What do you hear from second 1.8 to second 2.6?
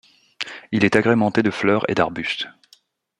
et d'arbustes.